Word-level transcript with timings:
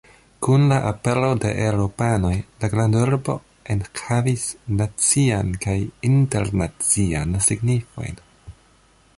Kun 0.45 0.63
la 0.69 0.77
apero 0.91 1.27
de 1.43 1.49
la 1.49 1.65
eŭropanoj 1.65 2.31
la 2.63 2.69
grandurbo 2.71 3.35
ekhavis 3.75 4.47
nacian 4.81 5.53
kaj 5.67 5.77
internacian 6.11 7.39
signifojn. 7.51 8.23